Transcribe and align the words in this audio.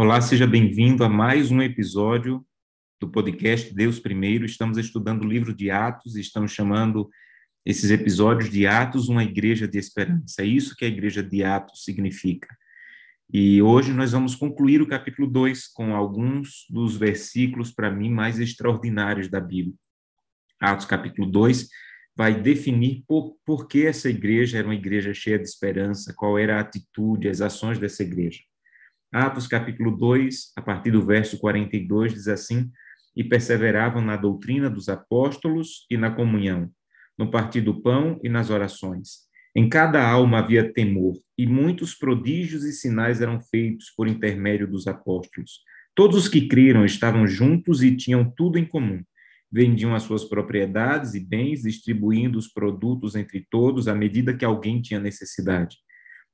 Olá, 0.00 0.20
seja 0.20 0.46
bem-vindo 0.46 1.02
a 1.02 1.08
mais 1.08 1.50
um 1.50 1.60
episódio 1.60 2.46
do 3.00 3.10
podcast 3.10 3.74
Deus 3.74 3.98
Primeiro. 3.98 4.44
Estamos 4.44 4.78
estudando 4.78 5.24
o 5.24 5.28
livro 5.28 5.52
de 5.52 5.72
Atos 5.72 6.14
e 6.14 6.20
estamos 6.20 6.52
chamando 6.52 7.10
esses 7.66 7.90
episódios 7.90 8.48
de 8.48 8.64
Atos 8.64 9.08
uma 9.08 9.24
igreja 9.24 9.66
de 9.66 9.76
esperança. 9.76 10.42
É 10.42 10.44
isso 10.44 10.76
que 10.76 10.84
a 10.84 10.88
igreja 10.88 11.20
de 11.20 11.42
Atos 11.42 11.82
significa. 11.82 12.46
E 13.28 13.60
hoje 13.60 13.92
nós 13.92 14.12
vamos 14.12 14.36
concluir 14.36 14.80
o 14.80 14.86
capítulo 14.86 15.26
2 15.26 15.66
com 15.66 15.92
alguns 15.96 16.64
dos 16.70 16.96
versículos, 16.96 17.72
para 17.72 17.90
mim, 17.90 18.08
mais 18.08 18.38
extraordinários 18.38 19.26
da 19.26 19.40
Bíblia. 19.40 19.74
Atos 20.60 20.86
capítulo 20.86 21.28
2 21.28 21.68
vai 22.16 22.40
definir 22.40 23.02
por, 23.04 23.36
por 23.44 23.66
que 23.66 23.84
essa 23.84 24.08
igreja 24.08 24.58
era 24.58 24.68
uma 24.68 24.76
igreja 24.76 25.12
cheia 25.12 25.40
de 25.40 25.48
esperança, 25.48 26.14
qual 26.16 26.38
era 26.38 26.56
a 26.56 26.60
atitude, 26.60 27.28
as 27.28 27.40
ações 27.40 27.80
dessa 27.80 28.04
igreja. 28.04 28.38
Atos 29.10 29.46
capítulo 29.46 29.90
2, 29.96 30.52
a 30.54 30.60
partir 30.60 30.90
do 30.90 31.04
verso 31.04 31.38
42, 31.38 32.12
diz 32.12 32.28
assim: 32.28 32.70
E 33.16 33.24
perseveravam 33.24 34.02
na 34.02 34.16
doutrina 34.16 34.68
dos 34.68 34.90
apóstolos 34.90 35.86
e 35.90 35.96
na 35.96 36.10
comunhão, 36.10 36.70
no 37.18 37.30
partir 37.30 37.62
do 37.62 37.80
pão 37.80 38.20
e 38.22 38.28
nas 38.28 38.50
orações. 38.50 39.26
Em 39.56 39.66
cada 39.66 40.06
alma 40.06 40.40
havia 40.40 40.72
temor, 40.74 41.14
e 41.38 41.46
muitos 41.46 41.94
prodígios 41.94 42.64
e 42.64 42.72
sinais 42.72 43.22
eram 43.22 43.40
feitos 43.40 43.90
por 43.96 44.06
intermédio 44.06 44.68
dos 44.68 44.86
apóstolos. 44.86 45.62
Todos 45.94 46.18
os 46.18 46.28
que 46.28 46.46
creram 46.46 46.84
estavam 46.84 47.26
juntos 47.26 47.82
e 47.82 47.96
tinham 47.96 48.30
tudo 48.30 48.58
em 48.58 48.66
comum. 48.66 49.02
Vendiam 49.50 49.94
as 49.94 50.02
suas 50.02 50.24
propriedades 50.24 51.14
e 51.14 51.20
bens, 51.20 51.62
distribuindo 51.62 52.38
os 52.38 52.46
produtos 52.46 53.16
entre 53.16 53.46
todos 53.50 53.88
à 53.88 53.94
medida 53.94 54.36
que 54.36 54.44
alguém 54.44 54.82
tinha 54.82 55.00
necessidade. 55.00 55.78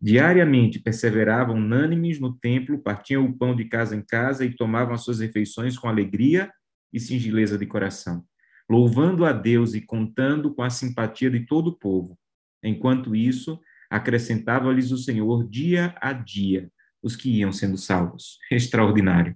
Diariamente 0.05 0.79
perseveravam 0.79 1.57
unânimes 1.57 2.21
no 2.21 2.39
templo, 2.39 2.79
partiam 2.79 3.25
o 3.25 3.33
pão 3.33 3.57
de 3.57 3.65
casa 3.65 3.97
em 3.97 4.05
casa 4.05 4.45
e 4.45 4.55
tomavam 4.55 4.93
as 4.93 5.03
suas 5.03 5.19
refeições 5.19 5.79
com 5.79 5.89
alegria 5.89 6.53
e 6.93 7.01
singeleza 7.01 7.57
de 7.57 7.65
coração, 7.65 8.23
louvando 8.69 9.25
a 9.25 9.33
Deus 9.33 9.73
e 9.73 9.81
contando 9.81 10.55
com 10.55 10.63
a 10.63 10.69
simpatia 10.69 11.31
de 11.31 11.47
todo 11.47 11.69
o 11.69 11.79
povo. 11.79 12.19
Enquanto 12.63 13.17
isso, 13.17 13.59
acrescentava-lhes 13.89 14.93
o 14.93 14.99
Senhor 14.99 15.49
dia 15.49 15.95
a 15.99 16.13
dia 16.13 16.71
os 17.03 17.17
que 17.17 17.39
iam 17.39 17.51
sendo 17.51 17.79
salvos. 17.79 18.37
Extraordinário. 18.53 19.35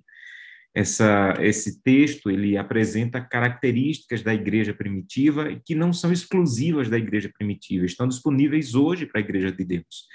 Essa, 0.74 1.34
esse 1.40 1.82
texto 1.82 2.30
ele 2.30 2.58
apresenta 2.58 3.22
características 3.22 4.22
da 4.22 4.34
igreja 4.34 4.74
primitiva 4.74 5.58
que 5.64 5.74
não 5.74 5.94
são 5.94 6.12
exclusivas 6.12 6.90
da 6.90 6.98
igreja 6.98 7.32
primitiva, 7.32 7.86
estão 7.86 8.06
disponíveis 8.06 8.74
hoje 8.74 9.06
para 9.06 9.18
a 9.18 9.24
igreja 9.24 9.50
de 9.50 9.64
Deus. 9.64 10.06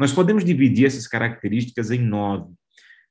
Nós 0.00 0.14
podemos 0.14 0.46
dividir 0.46 0.86
essas 0.86 1.06
características 1.06 1.90
em 1.90 1.98
nove. 1.98 2.54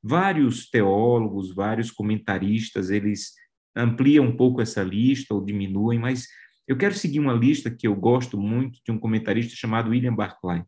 Vários 0.01 0.67
teólogos, 0.67 1.53
vários 1.53 1.91
comentaristas, 1.91 2.89
eles 2.89 3.33
ampliam 3.75 4.25
um 4.25 4.35
pouco 4.35 4.59
essa 4.59 4.81
lista 4.81 5.35
ou 5.35 5.45
diminuem, 5.45 5.99
mas 5.99 6.25
eu 6.67 6.75
quero 6.75 6.95
seguir 6.95 7.19
uma 7.19 7.31
lista 7.31 7.69
que 7.69 7.87
eu 7.87 7.95
gosto 7.95 8.39
muito 8.39 8.79
de 8.83 8.91
um 8.91 8.97
comentarista 8.97 9.55
chamado 9.55 9.91
William 9.91 10.15
Barclay. 10.15 10.63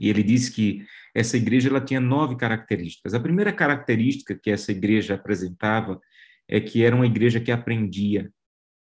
E 0.00 0.08
ele 0.08 0.24
diz 0.24 0.48
que 0.48 0.84
essa 1.14 1.36
igreja 1.36 1.68
ela 1.68 1.80
tinha 1.80 2.00
nove 2.00 2.34
características. 2.34 3.14
A 3.14 3.20
primeira 3.20 3.52
característica 3.52 4.36
que 4.36 4.50
essa 4.50 4.72
igreja 4.72 5.14
apresentava 5.14 6.00
é 6.48 6.60
que 6.60 6.82
era 6.82 6.96
uma 6.96 7.06
igreja 7.06 7.38
que 7.38 7.52
aprendia. 7.52 8.28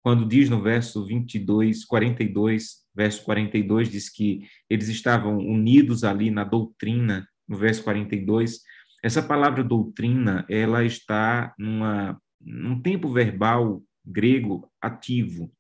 Quando 0.03 0.25
diz 0.25 0.49
no 0.49 0.63
verso 0.63 1.05
22, 1.05 1.85
42, 1.85 2.86
verso 2.97 3.23
42 3.25 3.91
diz 3.91 4.09
que 4.09 4.49
eles 4.71 4.89
estavam 4.89 5.37
unidos 5.37 6.03
ali 6.03 6.31
na 6.31 6.43
doutrina, 6.43 7.29
no 7.47 7.59
verso 7.59 7.85
42. 7.85 8.63
Essa 9.05 9.23
palavra 9.23 9.63
doutrina, 9.63 10.47
ela 10.49 10.83
está 10.83 11.55
numa, 11.59 12.19
num 12.41 12.81
tempo 12.81 13.13
verbal 13.13 13.83
grego 14.05 14.71
ativo. 14.81 15.53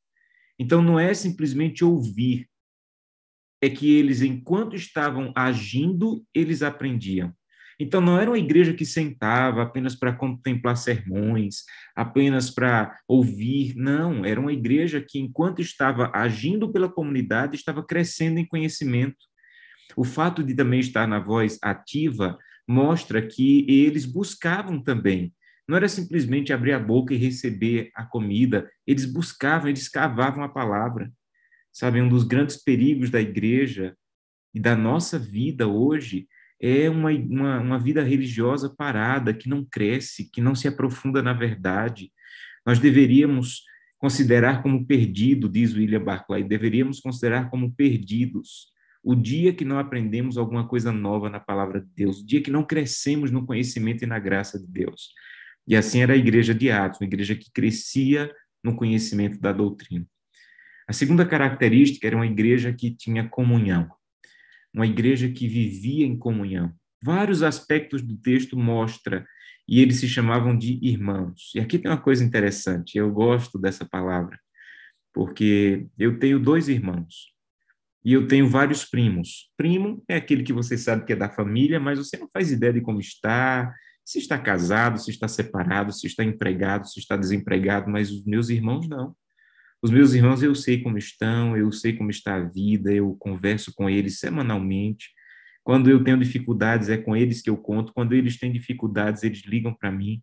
Então, 0.59 0.81
não 0.81 0.99
é 0.99 1.13
simplesmente 1.13 1.85
ouvir, 1.85 2.49
é 3.61 3.69
que 3.69 3.95
eles, 3.95 4.23
enquanto 4.23 4.75
estavam 4.75 5.33
agindo, 5.37 6.25
eles 6.33 6.63
aprendiam. 6.63 7.35
Então, 7.79 8.01
não 8.01 8.19
era 8.19 8.31
uma 8.31 8.39
igreja 8.39 8.73
que 8.73 8.87
sentava 8.87 9.63
apenas 9.63 9.95
para 9.95 10.13
contemplar 10.13 10.77
sermões, 10.77 11.65
apenas 11.95 12.51
para 12.51 12.97
ouvir, 13.07 13.75
não. 13.77 14.25
Era 14.25 14.41
uma 14.41 14.53
igreja 14.53 15.01
que, 15.01 15.19
enquanto 15.19 15.61
estava 15.61 16.11
agindo 16.15 16.73
pela 16.73 16.89
comunidade, 16.89 17.57
estava 17.57 17.85
crescendo 17.85 18.39
em 18.39 18.47
conhecimento. 18.47 19.19
O 19.95 20.05
fato 20.05 20.43
de 20.43 20.55
também 20.55 20.81
estar 20.81 21.07
na 21.07 21.19
voz 21.19 21.59
ativa 21.63 22.39
mostra 22.67 23.21
que 23.21 23.67
eles 23.69 24.07
buscavam 24.07 24.83
também. 24.83 25.33
Não 25.69 25.77
era 25.77 25.89
simplesmente 25.89 26.53
abrir 26.53 26.73
a 26.73 26.79
boca 26.79 27.13
e 27.13 27.19
receber 27.19 27.91
a 27.95 28.05
comida, 28.05 28.71
eles 28.87 29.05
buscavam, 29.05 29.69
eles 29.69 29.89
cavavam 29.89 30.43
a 30.43 30.49
palavra. 30.49 31.13
Sabe, 31.73 32.01
um 32.01 32.09
dos 32.09 32.25
grandes 32.25 32.57
perigos 32.57 33.11
da 33.11 33.21
igreja 33.21 33.95
e 34.55 34.61
da 34.61 34.75
nossa 34.75 35.19
vida 35.19 35.69
hoje 35.69 36.27
é 36.61 36.89
uma, 36.89 37.11
uma, 37.11 37.61
uma 37.61 37.79
vida 37.79 38.03
religiosa 38.03 38.73
parada, 38.75 39.35
que 39.35 39.49
não 39.49 39.65
cresce, 39.65 40.31
que 40.31 40.41
não 40.41 40.55
se 40.55 40.67
aprofunda 40.67 41.23
na 41.23 41.33
verdade. 41.33 42.11
Nós 42.65 42.79
deveríamos 42.79 43.63
considerar 43.99 44.63
como 44.63 44.87
perdido, 44.87 45.49
diz 45.49 45.75
William 45.75 46.03
Barclay, 46.03 46.45
deveríamos 46.45 47.01
considerar 47.01 47.51
como 47.51 47.73
perdidos 47.73 48.75
o 49.03 49.15
dia 49.15 49.55
que 49.55 49.65
não 49.65 49.79
aprendemos 49.79 50.37
alguma 50.37 50.67
coisa 50.67 50.91
nova 50.91 51.31
na 51.31 51.39
palavra 51.39 51.81
de 51.81 51.89
Deus, 51.95 52.21
o 52.21 52.27
dia 52.27 52.43
que 52.43 52.51
não 52.51 52.65
crescemos 52.65 53.31
no 53.31 53.47
conhecimento 53.47 54.03
e 54.03 54.07
na 54.07 54.19
graça 54.19 54.59
de 54.59 54.67
Deus. 54.67 55.11
E 55.67 55.77
assim 55.77 56.03
era 56.03 56.13
a 56.13 56.17
igreja 56.17 56.55
de 56.55 56.71
Atos, 56.71 57.01
uma 57.01 57.07
igreja 57.07 57.35
que 57.35 57.51
crescia 57.53 58.33
no 58.63 58.75
conhecimento 58.75 59.41
da 59.41 59.53
doutrina. 59.53 60.07
A 60.89 60.93
segunda 60.93 61.25
característica 61.25 62.07
era 62.07 62.17
uma 62.17 62.27
igreja 62.27 62.73
que 62.73 62.91
tinha 62.91 63.29
comunhão 63.29 63.89
uma 64.77 64.87
igreja 64.87 65.31
que 65.31 65.49
vivia 65.49 66.05
em 66.05 66.19
comunhão. 66.19 66.71
Vários 67.03 67.43
aspectos 67.43 68.03
do 68.03 68.15
texto 68.19 68.59
mostra 68.59 69.27
e 69.67 69.81
eles 69.81 69.99
se 69.99 70.07
chamavam 70.07 70.57
de 70.57 70.79
irmãos. 70.83 71.51
E 71.55 71.61
aqui 71.61 71.79
tem 71.79 71.91
uma 71.91 72.01
coisa 72.01 72.23
interessante, 72.23 72.99
eu 72.99 73.11
gosto 73.11 73.59
dessa 73.59 73.87
palavra, 73.87 74.39
porque 75.15 75.87
eu 75.99 76.19
tenho 76.19 76.39
dois 76.39 76.69
irmãos 76.69 77.33
e 78.05 78.13
eu 78.13 78.29
tenho 78.29 78.51
vários 78.51 78.85
primos. 78.85 79.51
Primo 79.57 80.05
é 80.07 80.17
aquele 80.17 80.43
que 80.43 80.53
você 80.53 80.77
sabe 80.77 81.07
que 81.07 81.13
é 81.15 81.17
da 81.17 81.31
família, 81.31 81.81
mas 81.81 81.99
você 81.99 82.19
não 82.19 82.29
faz 82.31 82.53
ideia 82.53 82.75
de 82.75 82.83
como 82.83 83.01
está, 83.01 83.75
se 84.05 84.19
está 84.19 84.39
casado, 84.39 85.01
se 85.01 85.11
está 85.11 85.27
separado, 85.27 85.91
se 85.91 86.07
está 86.07 86.23
empregado, 86.23 86.87
se 86.87 87.01
está 87.01 87.17
desempregado, 87.17 87.91
mas 87.91 88.11
os 88.11 88.27
meus 88.27 88.51
irmãos 88.51 88.87
não. 88.87 89.17
Os 89.83 89.91
meus 89.91 90.15
irmãos, 90.15 90.43
eu 90.43 90.55
sei 90.55 90.83
como 90.83 90.97
estão, 90.97 91.57
eu 91.57 91.71
sei 91.71 91.93
como 91.93 92.11
está 92.11 92.37
a 92.37 92.45
vida, 92.45 92.93
eu 92.93 93.15
converso 93.19 93.73
com 93.75 93.89
eles 93.89 94.19
semanalmente. 94.19 95.11
Quando 95.63 95.91
eu 95.91 96.03
tenho 96.03 96.19
dificuldades, 96.19 96.89
é 96.89 96.97
com 96.97 97.17
eles 97.17 97.43
que 97.43 97.51
eu 97.51 97.57
conto. 97.57 97.93
Quando 97.93 98.15
eles 98.15 98.39
têm 98.39 98.53
dificuldades, 98.53 99.23
eles 99.23 99.43
ligam 99.45 99.75
para 99.75 99.93
mim. 99.93 100.23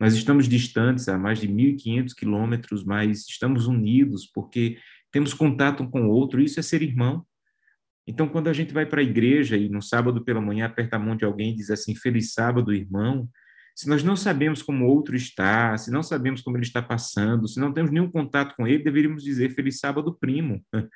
Nós 0.00 0.14
estamos 0.14 0.48
distantes 0.48 1.08
a 1.08 1.18
mais 1.18 1.40
de 1.40 1.48
1.500 1.48 2.14
quilômetros, 2.14 2.84
mas 2.84 3.26
estamos 3.28 3.66
unidos 3.66 4.30
porque 4.32 4.78
temos 5.10 5.34
contato 5.34 5.88
com 5.88 6.06
o 6.06 6.10
outro. 6.10 6.40
Isso 6.40 6.60
é 6.60 6.62
ser 6.62 6.82
irmão. 6.82 7.26
Então, 8.06 8.28
quando 8.28 8.48
a 8.48 8.52
gente 8.52 8.72
vai 8.72 8.86
para 8.86 9.00
a 9.00 9.04
igreja 9.04 9.56
e 9.56 9.68
no 9.68 9.82
sábado 9.82 10.24
pela 10.24 10.40
manhã 10.40 10.66
aperta 10.66 10.96
a 10.96 10.98
mão 10.98 11.16
de 11.16 11.24
alguém 11.24 11.50
e 11.50 11.56
diz 11.56 11.70
assim, 11.70 11.94
feliz 11.94 12.32
sábado, 12.32 12.72
irmão, 12.72 13.28
se 13.78 13.88
nós 13.88 14.02
não 14.02 14.16
sabemos 14.16 14.60
como 14.60 14.86
outro 14.86 15.14
está, 15.14 15.78
se 15.78 15.88
não 15.88 16.02
sabemos 16.02 16.42
como 16.42 16.56
ele 16.56 16.64
está 16.64 16.82
passando, 16.82 17.46
se 17.46 17.60
não 17.60 17.72
temos 17.72 17.92
nenhum 17.92 18.10
contato 18.10 18.56
com 18.56 18.66
ele, 18.66 18.82
deveríamos 18.82 19.22
dizer 19.22 19.54
Feliz 19.54 19.78
Sábado, 19.78 20.18
primo. 20.18 20.60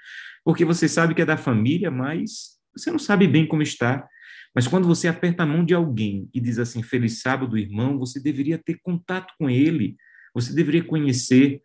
Porque 0.45 0.65
você 0.65 0.89
sabe 0.89 1.15
que 1.15 1.23
é 1.23 1.25
da 1.25 1.37
família, 1.37 1.93
mas 1.93 2.59
você 2.77 2.91
não 2.91 2.99
sabe 2.99 3.29
bem 3.29 3.47
como 3.47 3.63
está. 3.63 4.05
Mas 4.53 4.67
quando 4.67 4.89
você 4.89 5.07
aperta 5.07 5.45
a 5.45 5.47
mão 5.47 5.65
de 5.65 5.73
alguém 5.73 6.29
e 6.35 6.41
diz 6.41 6.59
assim, 6.59 6.83
Feliz 6.83 7.21
Sábado, 7.21 7.57
irmão, 7.57 8.01
você 8.01 8.19
deveria 8.19 8.59
ter 8.59 8.81
contato 8.83 9.33
com 9.39 9.49
ele, 9.49 9.95
você 10.35 10.53
deveria 10.53 10.83
conhecer. 10.83 11.63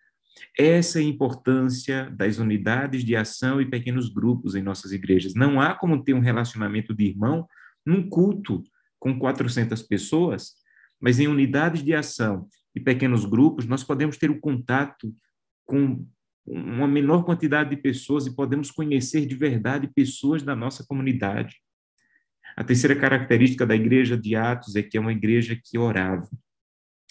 Essa 0.55 0.99
é 0.99 1.01
a 1.01 1.05
importância 1.05 2.11
das 2.11 2.37
unidades 2.37 3.03
de 3.03 3.15
ação 3.15 3.59
e 3.59 3.65
pequenos 3.65 4.07
grupos 4.07 4.53
em 4.53 4.61
nossas 4.61 4.91
igrejas. 4.91 5.33
Não 5.33 5.59
há 5.59 5.73
como 5.73 6.03
ter 6.03 6.13
um 6.13 6.19
relacionamento 6.19 6.93
de 6.93 7.05
irmão 7.05 7.47
num 7.83 8.07
culto 8.07 8.61
com 8.99 9.17
400 9.17 9.81
pessoas 9.81 10.66
mas 10.99 11.19
em 11.19 11.27
unidades 11.27 11.83
de 11.83 11.93
ação 11.93 12.47
e 12.75 12.79
pequenos 12.79 13.25
grupos, 13.25 13.65
nós 13.65 13.83
podemos 13.83 14.17
ter 14.17 14.29
o 14.29 14.39
contato 14.39 15.13
com 15.65 16.05
uma 16.45 16.87
menor 16.87 17.23
quantidade 17.23 17.69
de 17.69 17.77
pessoas 17.77 18.25
e 18.25 18.35
podemos 18.35 18.71
conhecer 18.71 19.25
de 19.25 19.35
verdade 19.35 19.91
pessoas 19.93 20.41
da 20.41 20.55
nossa 20.55 20.85
comunidade. 20.85 21.57
A 22.55 22.63
terceira 22.63 22.95
característica 22.95 23.65
da 23.65 23.75
igreja 23.75 24.17
de 24.17 24.35
Atos 24.35 24.75
é 24.75 24.81
que 24.81 24.97
é 24.97 24.99
uma 24.99 25.11
igreja 25.11 25.59
que 25.61 25.77
orava. 25.77 26.29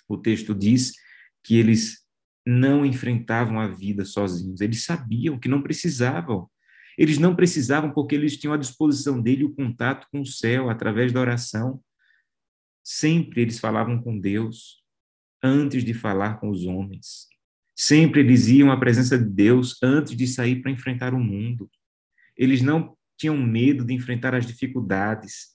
O 0.09 0.17
texto 0.17 0.55
diz 0.55 0.93
que 1.45 1.57
eles 1.57 2.07
não 2.47 2.87
enfrentavam 2.87 3.61
a 3.61 3.67
vida 3.67 4.05
sozinhos, 4.05 4.61
eles 4.61 4.85
sabiam 4.85 5.39
que 5.39 5.49
não 5.49 5.63
precisavam. 5.63 6.49
Eles 6.97 7.19
não 7.19 7.37
precisavam 7.37 7.93
porque 7.93 8.15
eles 8.15 8.39
tinham 8.39 8.55
à 8.55 8.57
disposição 8.57 9.21
dele 9.21 9.45
o 9.45 9.55
contato 9.55 10.07
com 10.11 10.21
o 10.21 10.27
céu 10.27 10.71
através 10.71 11.13
da 11.13 11.21
oração. 11.21 11.81
Sempre 12.89 13.43
eles 13.43 13.59
falavam 13.59 14.01
com 14.01 14.17
Deus 14.17 14.81
antes 15.43 15.83
de 15.83 15.93
falar 15.93 16.39
com 16.39 16.49
os 16.51 16.67
homens. 16.67 17.27
Sempre 17.75 18.21
eles 18.21 18.47
iam 18.47 18.71
à 18.71 18.77
presença 18.77 19.19
de 19.19 19.29
Deus 19.29 19.77
antes 19.83 20.17
de 20.17 20.25
sair 20.25 20.63
para 20.63 20.71
enfrentar 20.71 21.13
o 21.13 21.19
mundo. 21.19 21.69
Eles 22.37 22.63
não 22.63 22.97
tinham 23.19 23.37
medo 23.37 23.85
de 23.85 23.93
enfrentar 23.93 24.37
as 24.37 24.47
dificuldades. 24.47 25.49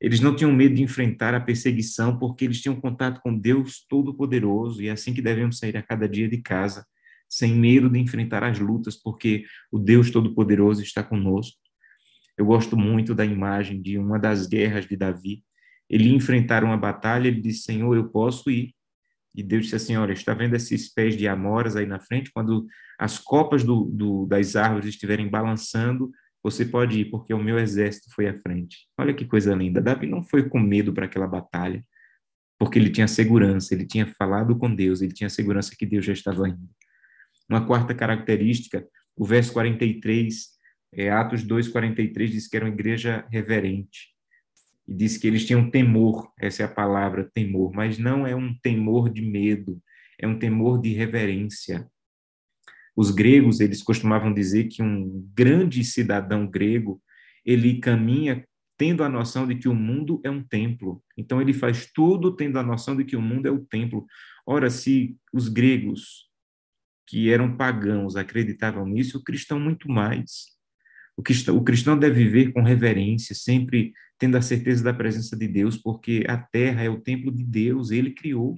Eles 0.00 0.20
não 0.20 0.36
tinham 0.36 0.52
medo 0.52 0.76
de 0.76 0.82
enfrentar 0.84 1.34
a 1.34 1.40
perseguição, 1.40 2.20
porque 2.20 2.44
eles 2.44 2.60
tinham 2.60 2.80
contato 2.80 3.20
com 3.20 3.36
Deus 3.36 3.84
Todo-Poderoso, 3.88 4.80
e 4.80 4.86
é 4.86 4.92
assim 4.92 5.12
que 5.12 5.20
devemos 5.20 5.58
sair 5.58 5.76
a 5.76 5.82
cada 5.82 6.08
dia 6.08 6.28
de 6.28 6.38
casa, 6.38 6.86
sem 7.28 7.52
medo 7.52 7.90
de 7.90 7.98
enfrentar 7.98 8.44
as 8.44 8.60
lutas, 8.60 8.94
porque 8.94 9.44
o 9.72 9.78
Deus 9.80 10.12
Todo-Poderoso 10.12 10.84
está 10.84 11.02
conosco. 11.02 11.58
Eu 12.38 12.46
gosto 12.46 12.76
muito 12.76 13.12
da 13.12 13.24
imagem 13.24 13.82
de 13.82 13.98
uma 13.98 14.20
das 14.20 14.46
guerras 14.46 14.86
de 14.86 14.96
Davi. 14.96 15.42
Ele 15.88 16.08
enfrentar 16.14 16.64
uma 16.64 16.76
batalha, 16.76 17.28
ele 17.28 17.40
disse: 17.40 17.62
Senhor, 17.62 17.94
eu 17.96 18.08
posso 18.08 18.50
ir. 18.50 18.74
E 19.34 19.42
Deus 19.42 19.64
disse 19.64 19.76
assim: 19.76 19.96
Olha, 19.96 20.12
está 20.12 20.34
vendo 20.34 20.54
esses 20.54 20.92
pés 20.92 21.16
de 21.16 21.28
amoras 21.28 21.76
aí 21.76 21.86
na 21.86 22.00
frente? 22.00 22.32
Quando 22.32 22.66
as 22.98 23.18
copas 23.18 23.62
do, 23.62 23.84
do, 23.84 24.26
das 24.26 24.56
árvores 24.56 24.88
estiverem 24.88 25.28
balançando, 25.28 26.10
você 26.42 26.64
pode 26.64 27.00
ir, 27.00 27.04
porque 27.06 27.34
o 27.34 27.42
meu 27.42 27.58
exército 27.58 28.10
foi 28.14 28.28
à 28.28 28.34
frente. 28.34 28.86
Olha 28.98 29.12
que 29.12 29.24
coisa 29.24 29.54
linda. 29.54 29.80
Davi 29.80 30.06
não 30.06 30.22
foi 30.22 30.48
com 30.48 30.58
medo 30.58 30.92
para 30.92 31.06
aquela 31.06 31.26
batalha, 31.26 31.84
porque 32.58 32.78
ele 32.78 32.90
tinha 32.90 33.08
segurança, 33.08 33.74
ele 33.74 33.86
tinha 33.86 34.06
falado 34.06 34.56
com 34.56 34.72
Deus, 34.72 35.02
ele 35.02 35.12
tinha 35.12 35.28
segurança 35.28 35.74
que 35.76 35.84
Deus 35.84 36.04
já 36.04 36.12
estava 36.12 36.48
indo. 36.48 36.68
Uma 37.48 37.66
quarta 37.66 37.94
característica, 37.94 38.86
o 39.16 39.24
verso 39.24 39.52
43 39.52 40.56
é, 40.92 41.10
Atos 41.10 41.44
2,43 41.44 42.28
diz 42.28 42.48
que 42.48 42.56
era 42.56 42.64
uma 42.64 42.72
igreja 42.72 43.26
reverente. 43.30 44.15
E 44.88 44.94
diz 44.94 45.16
que 45.18 45.26
eles 45.26 45.44
tinham 45.44 45.70
temor, 45.70 46.32
essa 46.38 46.62
é 46.62 46.66
a 46.66 46.72
palavra, 46.72 47.30
temor, 47.34 47.72
mas 47.74 47.98
não 47.98 48.26
é 48.26 48.34
um 48.34 48.54
temor 48.54 49.10
de 49.10 49.22
medo, 49.22 49.82
é 50.18 50.26
um 50.26 50.38
temor 50.38 50.80
de 50.80 50.92
reverência. 50.92 51.88
Os 52.96 53.10
gregos, 53.10 53.60
eles 53.60 53.82
costumavam 53.82 54.32
dizer 54.32 54.68
que 54.68 54.82
um 54.82 55.28
grande 55.34 55.84
cidadão 55.84 56.46
grego, 56.46 57.02
ele 57.44 57.78
caminha 57.78 58.46
tendo 58.78 59.02
a 59.02 59.08
noção 59.08 59.46
de 59.46 59.56
que 59.56 59.68
o 59.68 59.74
mundo 59.74 60.20
é 60.24 60.30
um 60.30 60.42
templo. 60.42 61.02
Então 61.16 61.40
ele 61.40 61.52
faz 61.52 61.90
tudo 61.92 62.34
tendo 62.34 62.58
a 62.58 62.62
noção 62.62 62.96
de 62.96 63.04
que 63.04 63.16
o 63.16 63.22
mundo 63.22 63.46
é 63.46 63.50
o 63.50 63.64
templo. 63.64 64.06
Ora, 64.46 64.70
se 64.70 65.16
os 65.32 65.48
gregos 65.48 66.30
que 67.06 67.30
eram 67.30 67.56
pagãos 67.56 68.16
acreditavam 68.16 68.86
nisso, 68.86 69.18
o 69.18 69.22
cristão 69.22 69.60
muito 69.60 69.88
mais. 69.88 70.55
O 71.16 71.22
cristão, 71.22 71.56
o 71.56 71.64
cristão 71.64 71.98
deve 71.98 72.24
viver 72.24 72.52
com 72.52 72.62
reverência, 72.62 73.34
sempre 73.34 73.92
tendo 74.18 74.36
a 74.36 74.42
certeza 74.42 74.84
da 74.84 74.92
presença 74.92 75.36
de 75.36 75.48
Deus, 75.48 75.76
porque 75.76 76.24
a 76.28 76.36
terra 76.36 76.82
é 76.82 76.90
o 76.90 77.00
templo 77.00 77.32
de 77.32 77.42
Deus, 77.42 77.90
ele 77.90 78.10
criou. 78.12 78.56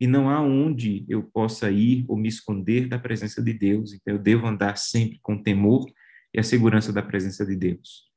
E 0.00 0.06
não 0.06 0.30
há 0.30 0.40
onde 0.40 1.04
eu 1.08 1.22
possa 1.22 1.70
ir 1.70 2.06
ou 2.08 2.16
me 2.16 2.28
esconder 2.28 2.88
da 2.88 2.98
presença 2.98 3.42
de 3.42 3.52
Deus. 3.52 3.92
Então, 3.92 4.14
eu 4.14 4.18
devo 4.18 4.46
andar 4.46 4.76
sempre 4.78 5.18
com 5.22 5.42
temor 5.42 5.84
e 6.32 6.40
a 6.40 6.42
segurança 6.42 6.92
da 6.92 7.02
presença 7.02 7.44
de 7.44 7.54
Deus. 7.54 8.08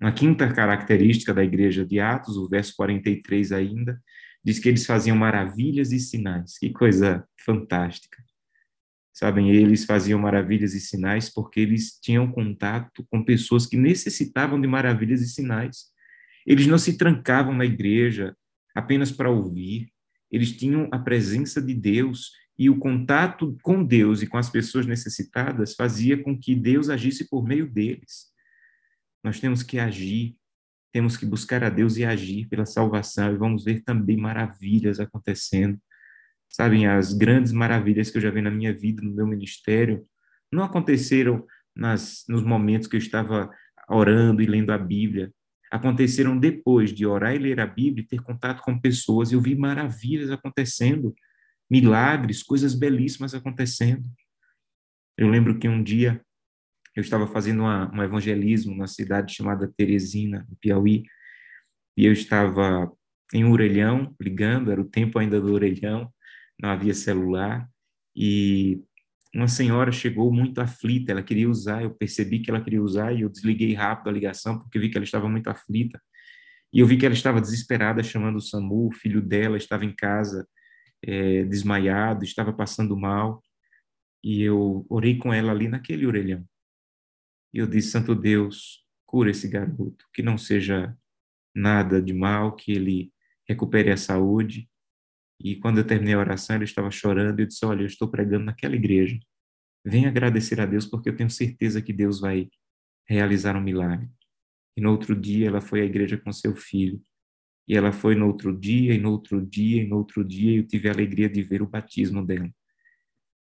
Uma 0.00 0.12
quinta 0.12 0.52
característica 0.52 1.34
da 1.34 1.44
igreja 1.44 1.84
de 1.84 2.00
Atos, 2.00 2.36
o 2.36 2.48
verso 2.48 2.74
43 2.76 3.52
ainda, 3.52 4.02
diz 4.42 4.58
que 4.58 4.68
eles 4.68 4.86
faziam 4.86 5.16
maravilhas 5.16 5.92
e 5.92 6.00
sinais. 6.00 6.58
Que 6.58 6.70
coisa 6.70 7.26
fantástica. 7.44 8.22
Sabem, 9.12 9.50
eles 9.50 9.84
faziam 9.84 10.18
maravilhas 10.18 10.72
e 10.72 10.80
sinais 10.80 11.28
porque 11.28 11.60
eles 11.60 11.98
tinham 12.00 12.30
contato 12.32 13.06
com 13.10 13.22
pessoas 13.22 13.66
que 13.66 13.76
necessitavam 13.76 14.58
de 14.58 14.66
maravilhas 14.66 15.20
e 15.20 15.28
sinais. 15.28 15.92
Eles 16.46 16.66
não 16.66 16.78
se 16.78 16.96
trancavam 16.96 17.54
na 17.54 17.66
igreja 17.66 18.34
apenas 18.74 19.12
para 19.12 19.30
ouvir, 19.30 19.92
eles 20.30 20.56
tinham 20.56 20.88
a 20.90 20.98
presença 20.98 21.60
de 21.60 21.74
Deus 21.74 22.32
e 22.58 22.70
o 22.70 22.78
contato 22.78 23.56
com 23.62 23.84
Deus 23.84 24.22
e 24.22 24.26
com 24.26 24.38
as 24.38 24.48
pessoas 24.48 24.86
necessitadas 24.86 25.74
fazia 25.74 26.16
com 26.16 26.38
que 26.38 26.54
Deus 26.54 26.88
agisse 26.88 27.28
por 27.28 27.46
meio 27.46 27.70
deles. 27.70 28.32
Nós 29.22 29.38
temos 29.38 29.62
que 29.62 29.78
agir, 29.78 30.36
temos 30.90 31.18
que 31.18 31.26
buscar 31.26 31.62
a 31.62 31.68
Deus 31.68 31.98
e 31.98 32.04
agir 32.04 32.48
pela 32.48 32.64
salvação, 32.64 33.34
e 33.34 33.36
vamos 33.36 33.64
ver 33.64 33.82
também 33.82 34.16
maravilhas 34.16 35.00
acontecendo 35.00 35.78
Sabem, 36.52 36.86
as 36.86 37.14
grandes 37.14 37.50
maravilhas 37.50 38.10
que 38.10 38.18
eu 38.18 38.22
já 38.22 38.30
vi 38.30 38.42
na 38.42 38.50
minha 38.50 38.76
vida, 38.76 39.00
no 39.02 39.14
meu 39.14 39.26
ministério, 39.26 40.06
não 40.52 40.62
aconteceram 40.62 41.46
nas, 41.74 42.24
nos 42.28 42.44
momentos 42.44 42.86
que 42.86 42.94
eu 42.94 42.98
estava 42.98 43.50
orando 43.88 44.42
e 44.42 44.46
lendo 44.46 44.70
a 44.70 44.76
Bíblia. 44.76 45.32
Aconteceram 45.70 46.38
depois 46.38 46.92
de 46.92 47.06
orar 47.06 47.34
e 47.34 47.38
ler 47.38 47.58
a 47.58 47.66
Bíblia 47.66 48.06
ter 48.06 48.20
contato 48.20 48.60
com 48.60 48.78
pessoas. 48.78 49.32
Eu 49.32 49.40
vi 49.40 49.56
maravilhas 49.56 50.30
acontecendo, 50.30 51.14
milagres, 51.70 52.42
coisas 52.42 52.74
belíssimas 52.74 53.34
acontecendo. 53.34 54.04
Eu 55.16 55.28
lembro 55.28 55.58
que 55.58 55.66
um 55.66 55.82
dia 55.82 56.20
eu 56.94 57.00
estava 57.00 57.26
fazendo 57.26 57.60
uma, 57.60 57.90
um 57.94 58.02
evangelismo 58.02 58.76
na 58.76 58.86
cidade 58.86 59.34
chamada 59.34 59.72
Teresina, 59.74 60.46
no 60.50 60.56
Piauí, 60.56 61.04
e 61.96 62.04
eu 62.04 62.12
estava 62.12 62.92
em 63.32 63.42
um 63.42 63.52
orelhão, 63.52 64.14
ligando, 64.20 64.70
era 64.70 64.80
o 64.80 64.84
tempo 64.84 65.18
ainda 65.18 65.40
do 65.40 65.54
orelhão, 65.54 66.12
não 66.60 66.70
havia 66.70 66.94
celular, 66.94 67.68
e 68.14 68.82
uma 69.34 69.48
senhora 69.48 69.90
chegou 69.90 70.32
muito 70.32 70.60
aflita, 70.60 71.12
ela 71.12 71.22
queria 71.22 71.48
usar, 71.48 71.82
eu 71.82 71.94
percebi 71.94 72.40
que 72.40 72.50
ela 72.50 72.62
queria 72.62 72.82
usar, 72.82 73.12
e 73.12 73.22
eu 73.22 73.28
desliguei 73.28 73.74
rápido 73.74 74.08
a 74.08 74.12
ligação, 74.12 74.58
porque 74.58 74.78
vi 74.78 74.90
que 74.90 74.98
ela 74.98 75.04
estava 75.04 75.28
muito 75.28 75.48
aflita, 75.48 76.00
e 76.72 76.80
eu 76.80 76.86
vi 76.86 76.96
que 76.96 77.06
ela 77.06 77.14
estava 77.14 77.40
desesperada, 77.40 78.02
chamando 78.02 78.36
o 78.36 78.40
SAMU, 78.40 78.88
o 78.88 78.92
filho 78.92 79.20
dela 79.20 79.56
estava 79.56 79.84
em 79.84 79.94
casa, 79.94 80.46
é, 81.02 81.44
desmaiado, 81.44 82.24
estava 82.24 82.52
passando 82.52 82.96
mal, 82.96 83.42
e 84.22 84.42
eu 84.42 84.86
orei 84.88 85.18
com 85.18 85.32
ela 85.32 85.50
ali 85.52 85.68
naquele 85.68 86.06
orelhão. 86.06 86.44
E 87.52 87.58
eu 87.58 87.66
disse, 87.66 87.90
Santo 87.90 88.14
Deus, 88.14 88.86
cura 89.04 89.30
esse 89.30 89.48
garoto, 89.48 90.06
que 90.14 90.22
não 90.22 90.38
seja 90.38 90.96
nada 91.54 92.00
de 92.00 92.14
mal, 92.14 92.54
que 92.56 92.72
ele 92.72 93.12
recupere 93.46 93.90
a 93.90 93.96
saúde, 93.96 94.70
e 95.40 95.56
quando 95.56 95.78
eu 95.78 95.86
terminei 95.86 96.14
a 96.14 96.18
oração, 96.18 96.56
ela 96.56 96.64
estava 96.64 96.90
chorando 96.90 97.38
e 97.38 97.42
eu 97.42 97.46
disse: 97.46 97.64
Olha, 97.64 97.82
eu 97.82 97.86
estou 97.86 98.08
pregando 98.08 98.44
naquela 98.44 98.76
igreja. 98.76 99.18
Venha 99.84 100.08
agradecer 100.08 100.60
a 100.60 100.66
Deus, 100.66 100.86
porque 100.86 101.08
eu 101.08 101.16
tenho 101.16 101.30
certeza 101.30 101.82
que 101.82 101.92
Deus 101.92 102.20
vai 102.20 102.48
realizar 103.08 103.56
um 103.56 103.60
milagre. 103.60 104.08
E 104.76 104.80
no 104.80 104.90
outro 104.90 105.14
dia, 105.14 105.48
ela 105.48 105.60
foi 105.60 105.80
à 105.80 105.84
igreja 105.84 106.16
com 106.16 106.32
seu 106.32 106.54
filho. 106.54 107.02
E 107.68 107.76
ela 107.76 107.92
foi 107.92 108.14
no 108.14 108.26
outro 108.26 108.56
dia, 108.56 108.94
e 108.94 108.98
no 108.98 109.10
outro 109.10 109.44
dia, 109.44 109.82
e 109.82 109.86
no 109.86 109.96
outro 109.96 110.24
dia, 110.24 110.52
e 110.52 110.56
eu 110.58 110.66
tive 110.66 110.88
a 110.88 110.92
alegria 110.92 111.28
de 111.28 111.42
ver 111.42 111.62
o 111.62 111.68
batismo 111.68 112.24
dela. 112.24 112.50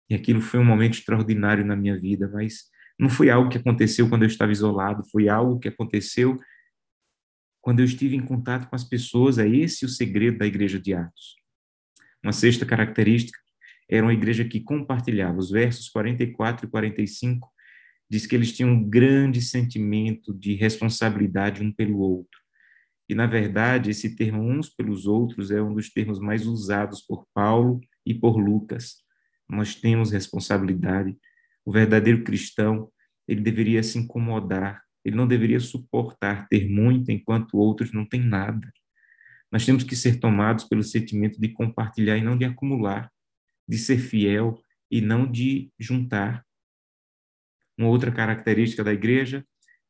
E 0.09 0.15
aquilo 0.15 0.41
foi 0.41 0.59
um 0.59 0.65
momento 0.65 0.93
extraordinário 0.93 1.65
na 1.65 1.75
minha 1.75 1.99
vida, 1.99 2.29
mas 2.29 2.69
não 2.99 3.09
foi 3.09 3.29
algo 3.29 3.49
que 3.49 3.57
aconteceu 3.57 4.07
quando 4.07 4.23
eu 4.23 4.27
estava 4.27 4.51
isolado, 4.51 5.03
foi 5.11 5.27
algo 5.27 5.59
que 5.59 5.67
aconteceu 5.67 6.37
quando 7.61 7.79
eu 7.79 7.85
estive 7.85 8.15
em 8.15 8.23
contato 8.23 8.69
com 8.69 8.75
as 8.75 8.83
pessoas. 8.83 9.37
É 9.37 9.47
esse 9.47 9.85
o 9.85 9.89
segredo 9.89 10.37
da 10.37 10.45
igreja 10.45 10.79
de 10.79 10.93
Atos. 10.93 11.35
Uma 12.25 12.33
sexta 12.33 12.65
característica 12.65 13.37
era 13.87 14.03
uma 14.03 14.11
igreja 14.11 14.43
que 14.43 14.59
compartilhava. 14.59 15.37
Os 15.37 15.51
versos 15.51 15.89
44 15.89 16.65
e 16.65 16.69
45 16.71 17.47
diz 18.09 18.25
que 18.25 18.33
eles 18.33 18.51
tinham 18.51 18.71
um 18.71 18.89
grande 18.89 19.43
sentimento 19.43 20.33
de 20.33 20.55
responsabilidade 20.55 21.61
um 21.61 21.71
pelo 21.71 21.99
outro. 21.99 22.39
E, 23.07 23.13
na 23.13 23.27
verdade, 23.27 23.91
esse 23.91 24.15
termo 24.15 24.41
uns 24.41 24.69
pelos 24.69 25.05
outros 25.05 25.51
é 25.51 25.61
um 25.61 25.75
dos 25.75 25.91
termos 25.91 26.19
mais 26.19 26.47
usados 26.47 27.03
por 27.03 27.27
Paulo 27.31 27.79
e 28.03 28.11
por 28.11 28.37
Lucas. 28.37 28.95
Nós 29.47 29.75
temos 29.75 30.09
responsabilidade. 30.09 31.15
O 31.63 31.71
verdadeiro 31.71 32.23
cristão, 32.23 32.89
ele 33.27 33.41
deveria 33.41 33.83
se 33.83 33.99
incomodar, 33.99 34.81
ele 35.03 35.15
não 35.15 35.27
deveria 35.27 35.59
suportar 35.59 36.47
ter 36.47 36.67
muito 36.67 37.11
enquanto 37.11 37.55
outros 37.55 37.93
não 37.93 38.03
têm 38.03 38.21
nada. 38.21 38.67
Nós 39.55 39.65
temos 39.65 39.85
que 39.85 39.95
ser 39.95 40.19
tomados 40.19 40.65
pelo 40.65 40.83
sentimento 40.83 41.39
de 41.39 41.47
compartilhar 41.47 42.17
e 42.17 42.21
não 42.21 42.37
de 42.37 42.43
acumular, 42.43 43.09
de 43.65 43.77
ser 43.77 43.97
fiel 43.97 44.61
e 44.91 44.99
não 44.99 45.31
de 45.31 45.71
juntar. 45.79 46.45
Uma 47.77 47.87
outra 47.87 48.11
característica 48.11 48.83
da 48.83 48.91
igreja, 48.91 49.47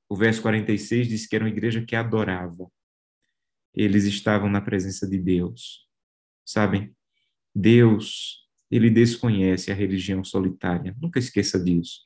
o 0.07 0.15
verso 0.15 0.39
46 0.43 1.07
diz 1.07 1.25
que 1.25 1.35
era 1.35 1.43
uma 1.43 1.49
igreja 1.49 1.83
que 1.83 1.95
adorava. 1.95 2.71
Eles 3.73 4.05
estavam 4.05 4.51
na 4.51 4.61
presença 4.61 5.09
de 5.09 5.17
Deus. 5.17 5.89
Sabem? 6.45 6.95
Deus, 7.51 8.47
ele 8.69 8.91
desconhece 8.91 9.71
a 9.71 9.73
religião 9.73 10.23
solitária. 10.23 10.95
Nunca 11.01 11.17
esqueça 11.17 11.59
disso. 11.59 12.01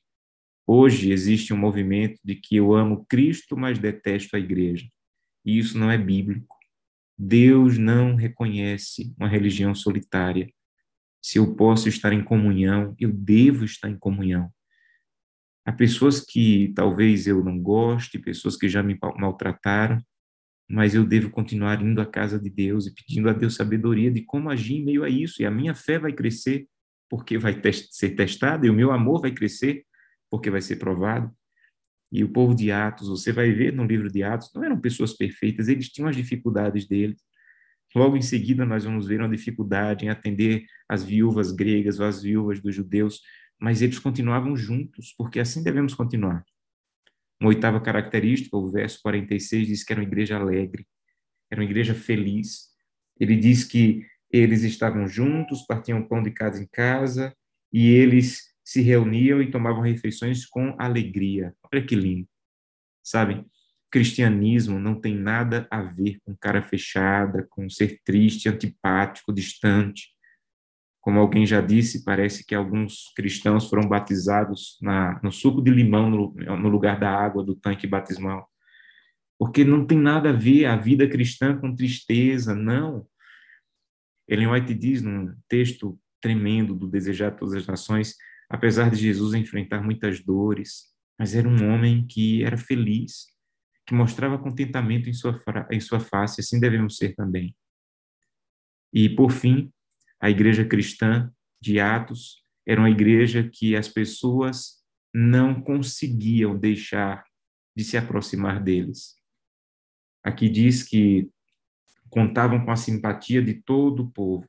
Hoje 0.66 1.12
existe 1.12 1.54
um 1.54 1.58
movimento 1.58 2.22
de 2.24 2.36
que 2.36 2.56
eu 2.56 2.74
amo 2.74 3.06
Cristo, 3.10 3.58
mas 3.58 3.78
detesto 3.78 4.38
a 4.38 4.40
igreja. 4.40 4.88
E 5.44 5.60
isso 5.60 5.78
não 5.78 5.92
é 5.92 5.98
bíblico. 5.98 6.59
Deus 7.22 7.78
não 7.78 8.16
reconhece 8.16 9.14
uma 9.20 9.28
religião 9.28 9.76
solitária. 9.76 10.50
Se 11.22 11.38
eu 11.38 11.54
posso 11.54 11.90
estar 11.90 12.14
em 12.14 12.24
comunhão, 12.24 12.96
eu 12.98 13.12
devo 13.12 13.66
estar 13.66 13.90
em 13.90 14.00
comunhão. 14.00 14.50
Há 15.66 15.74
pessoas 15.74 16.22
que 16.22 16.72
talvez 16.74 17.28
eu 17.28 17.44
não 17.44 17.60
goste, 17.62 18.18
pessoas 18.18 18.56
que 18.56 18.70
já 18.70 18.82
me 18.82 18.98
maltrataram, 19.18 20.02
mas 20.66 20.96
eu 20.96 21.04
devo 21.04 21.30
continuar 21.30 21.82
indo 21.82 22.00
à 22.00 22.06
casa 22.06 22.40
de 22.40 22.50
Deus 22.50 22.88
e 22.88 22.94
pedindo 22.94 23.30
a 23.30 23.34
Deus 23.34 23.56
sabedoria 23.56 24.10
de 24.10 24.22
como 24.22 24.50
agir 24.50 24.76
em 24.76 24.86
meio 24.86 25.04
a 25.04 25.10
isso, 25.10 25.42
e 25.42 25.46
a 25.46 25.52
minha 25.52 25.76
fé 25.76 26.00
vai 26.00 26.14
crescer 26.14 26.68
porque 27.10 27.38
vai 27.38 27.60
ser 27.92 28.12
testada, 28.12 28.66
e 28.66 28.70
o 28.70 28.74
meu 28.74 28.92
amor 28.92 29.20
vai 29.20 29.32
crescer 29.32 29.84
porque 30.30 30.50
vai 30.50 30.62
ser 30.62 30.78
provado. 30.78 31.36
E 32.12 32.24
o 32.24 32.30
povo 32.30 32.56
de 32.56 32.72
Atos, 32.72 33.08
você 33.08 33.32
vai 33.32 33.52
ver 33.52 33.72
no 33.72 33.86
livro 33.86 34.12
de 34.12 34.24
Atos, 34.24 34.52
não 34.54 34.64
eram 34.64 34.80
pessoas 34.80 35.14
perfeitas, 35.14 35.68
eles 35.68 35.90
tinham 35.90 36.10
as 36.10 36.16
dificuldades 36.16 36.88
deles. 36.88 37.22
Logo 37.96 38.18
em 38.18 38.22
seguida, 38.22 38.66
nós 38.66 38.84
vamos 38.84 39.08
ver 39.08 39.20
uma 39.20 39.30
dificuldade 39.30 40.06
em 40.06 40.10
atender 40.10 40.66
as 40.88 41.04
viúvas 41.04 41.52
gregas 41.52 42.00
ou 42.00 42.06
as 42.06 42.22
viúvas 42.22 42.60
dos 42.60 42.74
judeus, 42.74 43.22
mas 43.60 43.82
eles 43.82 44.00
continuavam 44.00 44.56
juntos, 44.56 45.14
porque 45.18 45.40
assim 45.40 45.64
devemos 45.64 45.94
continuar. 45.94 46.44
Uma 47.40 47.50
oitava 47.50 47.80
característica, 47.80 48.56
o 48.56 48.70
verso 48.70 49.00
46 49.02 49.68
diz 49.68 49.84
que 49.84 49.94
era 49.94 50.02
uma 50.02 50.08
igreja 50.08 50.38
alegre, 50.38 50.86
era 51.52 51.62
uma 51.62 51.66
igreja 51.66 51.96
feliz. 51.96 52.70
Ele 53.20 53.36
diz 53.36 53.64
que 53.64 54.06
eles 54.32 54.64
estavam 54.64 55.08
juntos, 55.08 55.66
partiam 55.66 56.06
pão 56.08 56.22
de 56.22 56.32
casa 56.32 56.62
em 56.62 56.68
casa, 56.68 57.36
e 57.72 57.88
eles 57.88 58.49
se 58.70 58.82
reuniam 58.82 59.42
e 59.42 59.50
tomavam 59.50 59.82
refeições 59.82 60.46
com 60.46 60.76
alegria. 60.78 61.56
Olha 61.74 61.84
que 61.84 61.96
lindo. 61.96 62.28
Sabe? 63.04 63.44
Cristianismo 63.90 64.78
não 64.78 64.94
tem 64.94 65.16
nada 65.16 65.68
a 65.72 65.82
ver 65.82 66.20
com 66.24 66.38
cara 66.38 66.62
fechada, 66.62 67.48
com 67.50 67.68
ser 67.68 68.00
triste, 68.06 68.48
antipático, 68.48 69.34
distante. 69.34 70.10
Como 71.02 71.20
alguém 71.20 71.48
já 71.48 71.62
disse, 71.62 72.04
parece 72.04 72.46
que 72.46 72.54
alguns 72.54 73.12
cristãos 73.16 73.68
foram 73.68 73.90
batizados 73.90 74.78
na, 74.80 75.20
no 75.24 75.32
suco 75.32 75.64
de 75.64 75.72
limão 75.72 76.08
no, 76.08 76.32
no 76.36 76.70
lugar 76.70 77.00
da 77.00 77.10
água 77.10 77.44
do 77.44 77.56
tanque 77.56 77.88
batismal. 77.88 78.48
Porque 79.40 79.64
não 79.64 79.84
tem 79.84 79.98
nada 79.98 80.30
a 80.30 80.34
ver 80.34 80.66
a 80.66 80.76
vida 80.76 81.10
cristã 81.10 81.58
com 81.58 81.76
tristeza, 81.76 82.54
não. 82.54 83.08
Ellen 84.28 84.52
White 84.52 84.76
diz 84.76 85.02
num 85.02 85.34
texto 85.48 86.00
tremendo 86.22 86.76
do 86.76 86.88
Desejar 86.88 87.32
Todas 87.32 87.56
as 87.56 87.66
Nações, 87.66 88.16
apesar 88.50 88.90
de 88.90 88.98
Jesus 88.98 89.34
enfrentar 89.34 89.82
muitas 89.82 90.20
dores, 90.20 90.88
mas 91.18 91.36
era 91.36 91.48
um 91.48 91.72
homem 91.72 92.08
que 92.08 92.44
era 92.44 92.58
feliz, 92.58 93.28
que 93.86 93.94
mostrava 93.94 94.40
contentamento 94.40 95.10
em 95.10 95.14
sua, 95.14 95.40
em 95.70 95.80
sua 95.80 96.00
face, 96.00 96.42
assim 96.42 96.60
devemos 96.60 96.98
ser 96.98 97.16
também. 97.16 97.56
E, 98.94 99.10
por 99.10 99.32
fim, 99.32 99.72
a 100.20 100.30
igreja 100.30 100.66
cristã 100.66 101.32
de 101.62 101.80
Atos 101.80 102.44
era 102.68 102.80
uma 102.80 102.90
igreja 102.90 103.48
que 103.52 103.76
as 103.76 103.88
pessoas 103.88 104.80
não 105.14 105.62
conseguiam 105.62 106.58
deixar 106.58 107.24
de 107.76 107.84
se 107.84 107.98
aproximar 107.98 108.64
deles. 108.64 109.16
Aqui 110.24 110.50
diz 110.50 110.84
que 110.84 111.30
contavam 112.10 112.64
com 112.64 112.72
a 112.72 112.76
simpatia 112.76 113.42
de 113.42 113.56
todo 113.56 114.04
o 114.04 114.12
povo. 114.12 114.48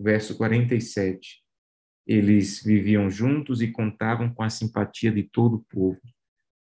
Verso 0.00 0.36
47. 0.36 1.41
Eles 2.06 2.62
viviam 2.62 3.10
juntos 3.10 3.62
e 3.62 3.70
contavam 3.70 4.32
com 4.32 4.42
a 4.42 4.50
simpatia 4.50 5.12
de 5.12 5.22
todo 5.22 5.56
o 5.56 5.64
povo. 5.64 6.00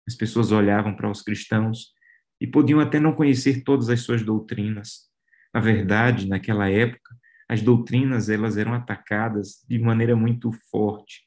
As 0.08 0.16
pessoas 0.16 0.52
olhavam 0.52 0.96
para 0.96 1.10
os 1.10 1.22
cristãos 1.22 1.94
e 2.40 2.48
podiam 2.48 2.80
até 2.80 3.00
não 3.00 3.14
conhecer 3.14 3.64
todas 3.64 3.90
as 3.90 4.02
suas 4.02 4.24
doutrinas. 4.24 5.08
Na 5.54 5.60
verdade, 5.60 6.28
naquela 6.28 6.70
época, 6.70 7.16
as 7.50 7.62
doutrinas 7.62 8.30
elas 8.30 8.58
eram 8.58 8.74
atacadas 8.74 9.64
de 9.68 9.80
maneira 9.80 10.16
muito 10.16 10.52
forte. 10.70 11.24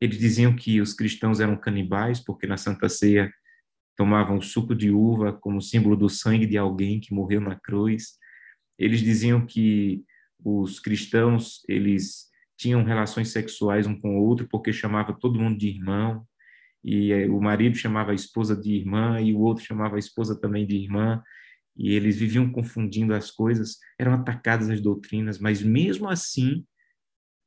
Eles 0.00 0.18
diziam 0.18 0.54
que 0.54 0.80
os 0.80 0.94
cristãos 0.94 1.40
eram 1.40 1.56
canibais 1.56 2.20
porque 2.20 2.46
na 2.46 2.56
Santa 2.56 2.88
Ceia 2.88 3.32
tomavam 3.96 4.40
suco 4.40 4.74
de 4.74 4.90
uva 4.90 5.32
como 5.32 5.62
símbolo 5.62 5.96
do 5.96 6.08
sangue 6.08 6.46
de 6.46 6.58
alguém 6.58 7.00
que 7.00 7.14
morreu 7.14 7.40
na 7.40 7.58
cruz. 7.58 8.18
Eles 8.78 9.00
diziam 9.00 9.46
que 9.46 10.04
os 10.44 10.80
cristãos 10.80 11.62
eles 11.68 12.26
tinham 12.56 12.84
relações 12.84 13.30
sexuais 13.30 13.86
um 13.86 13.98
com 13.98 14.18
o 14.18 14.22
outro 14.22 14.46
porque 14.48 14.72
chamava 14.72 15.12
todo 15.12 15.38
mundo 15.38 15.58
de 15.58 15.68
irmão 15.68 16.26
e 16.82 17.12
eh, 17.12 17.28
o 17.28 17.40
marido 17.40 17.76
chamava 17.76 18.12
a 18.12 18.14
esposa 18.14 18.54
de 18.54 18.74
irmã 18.74 19.20
e 19.20 19.32
o 19.32 19.40
outro 19.40 19.64
chamava 19.64 19.96
a 19.96 19.98
esposa 19.98 20.38
também 20.38 20.66
de 20.66 20.76
irmã 20.76 21.22
e 21.76 21.92
eles 21.92 22.16
viviam 22.16 22.50
confundindo 22.50 23.14
as 23.14 23.30
coisas, 23.30 23.78
eram 23.98 24.12
atacadas 24.14 24.70
as 24.70 24.80
doutrinas, 24.80 25.38
mas 25.38 25.62
mesmo 25.62 26.08
assim, 26.08 26.64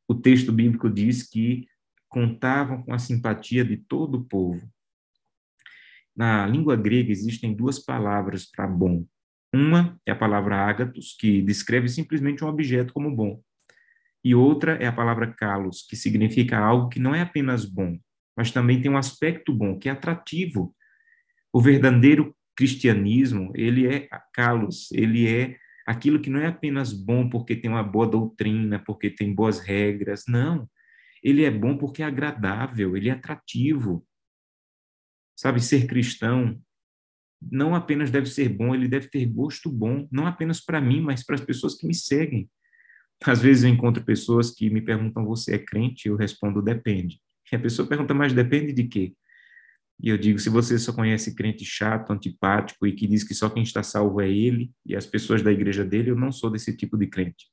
o 0.08 0.16
texto 0.16 0.52
bíblico 0.52 0.90
diz 0.90 1.30
que 1.30 1.66
contavam 2.10 2.84
com 2.84 2.94
a 2.94 3.00
simpatia 3.00 3.64
de 3.64 3.78
todo 3.78 4.16
o 4.16 4.26
povo. 4.26 4.70
Na 6.16 6.48
língua 6.48 6.76
grega 6.76 7.12
existem 7.12 7.54
duas 7.54 7.80
palavras 7.80 8.46
para 8.46 8.68
bom. 8.68 9.06
Uma 9.54 10.00
é 10.06 10.12
a 10.12 10.16
palavra 10.16 10.58
ágatos, 10.58 11.16
que 11.18 11.42
descreve 11.42 11.88
simplesmente 11.88 12.44
um 12.44 12.48
objeto 12.48 12.94
como 12.94 13.16
bom. 13.16 13.42
E 14.24 14.36
outra 14.36 14.74
é 14.74 14.88
a 14.88 14.92
palavra 14.92 15.34
kalos, 15.34 15.86
que 15.88 15.96
significa 15.96 16.58
algo 16.58 16.90
que 16.90 17.00
não 17.00 17.16
é 17.16 17.22
apenas 17.22 17.66
bom, 17.66 17.98
mas 18.36 18.52
também 18.52 18.82
tem 18.82 18.92
um 18.92 18.98
aspecto 18.98 19.54
bom, 19.54 19.78
que 19.78 19.90
é 19.90 19.92
atrativo. 19.92 20.76
O 21.54 21.62
verdadeiro 21.62 22.36
cristianismo, 22.56 23.52
ele 23.56 23.88
é 23.88 24.10
calos, 24.34 24.92
ele 24.92 25.28
é 25.28 25.58
aquilo 25.86 26.20
que 26.20 26.30
não 26.30 26.40
é 26.40 26.48
apenas 26.48 26.92
bom 26.92 27.30
porque 27.30 27.56
tem 27.56 27.70
uma 27.70 27.84
boa 27.84 28.08
doutrina, 28.08 28.80
porque 28.80 29.10
tem 29.10 29.34
boas 29.34 29.60
regras, 29.60 30.24
não. 30.28 30.70
Ele 31.24 31.46
é 31.46 31.52
bom 31.52 31.78
porque 31.78 32.04
é 32.04 32.06
agradável, 32.06 32.98
ele 32.98 33.10
é 33.10 33.14
atrativo. 33.14 34.06
Sabe, 35.36 35.62
ser 35.62 35.88
cristão 35.88 36.60
não 37.42 37.76
apenas 37.76 38.10
deve 38.10 38.28
ser 38.28 38.50
bom, 38.50 38.74
ele 38.74 38.88
deve 38.88 39.08
ter 39.10 39.26
gosto 39.26 39.72
bom, 39.72 40.08
não 40.12 40.26
apenas 40.26 40.60
para 40.60 40.82
mim, 40.82 41.02
mas 41.02 41.24
para 41.24 41.36
as 41.36 41.42
pessoas 41.42 41.76
que 41.76 41.86
me 41.86 41.94
seguem. 41.94 42.50
Às 43.24 43.42
vezes 43.42 43.64
eu 43.64 43.70
encontro 43.70 44.04
pessoas 44.04 44.52
que 44.52 44.70
me 44.70 44.82
perguntam: 44.82 45.26
"Você 45.26 45.56
é 45.56 45.60
crente?" 45.60 46.08
Eu 46.08 46.16
respondo: 46.16 46.62
"Depende". 46.62 47.20
E 47.52 47.56
a 47.56 47.60
pessoa 47.60 47.88
pergunta: 47.88 48.14
"Mas 48.14 48.34
depende 48.34 48.74
de 48.74 48.84
quê?" 48.86 49.14
E 50.00 50.10
eu 50.10 50.18
digo, 50.18 50.38
se 50.38 50.50
você 50.50 50.78
só 50.78 50.94
conhece 50.94 51.34
crente 51.34 51.66
chato, 51.66 52.12
antipático 52.12 52.86
e 52.86 52.94
que 52.94 53.08
diz 53.08 53.24
que 53.24 53.34
só 53.34 53.50
quem 53.50 53.64
está 53.64 53.82
salvo 53.82 54.22
é 54.22 54.30
ele 54.30 54.72
e 54.86 54.96
as 54.96 55.08
pessoas 55.08 55.42
da 55.42 55.52
igreja 55.52 55.84
dele, 55.84 56.12
eu 56.12 56.16
não 56.16 56.32
sou 56.32 56.52
desse 56.52 56.76
tipo 56.76 56.96
de 56.98 57.08
crente. 57.08 57.48